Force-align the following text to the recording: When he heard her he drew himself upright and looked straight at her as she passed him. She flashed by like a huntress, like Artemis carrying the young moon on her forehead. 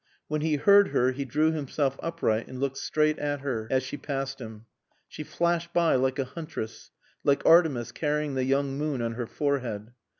When 0.27 0.41
he 0.41 0.55
heard 0.55 0.87
her 0.87 1.11
he 1.11 1.25
drew 1.25 1.51
himself 1.51 1.95
upright 2.01 2.47
and 2.47 2.59
looked 2.59 2.77
straight 2.79 3.19
at 3.19 3.41
her 3.41 3.67
as 3.69 3.83
she 3.83 3.97
passed 3.97 4.41
him. 4.41 4.65
She 5.07 5.21
flashed 5.21 5.73
by 5.73 5.93
like 5.93 6.17
a 6.17 6.25
huntress, 6.25 6.89
like 7.23 7.45
Artemis 7.45 7.91
carrying 7.91 8.33
the 8.33 8.43
young 8.43 8.79
moon 8.79 9.03
on 9.03 9.11
her 9.11 9.27
forehead. 9.27 9.91